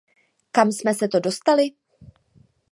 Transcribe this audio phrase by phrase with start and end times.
[0.51, 1.71] Kam jsme se to dostali?